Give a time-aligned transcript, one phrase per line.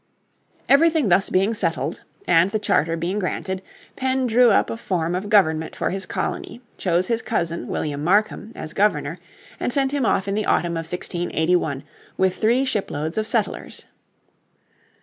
[0.67, 3.61] Everything thus being settled, and the charter being granted,
[3.95, 8.51] Penn drew up a form of government for his colony, chose his cousin, William Markham,
[8.55, 9.19] as Governor,
[9.59, 11.83] and sent him off in the autumn of 1681
[12.17, 13.85] with three shiploads of settlers.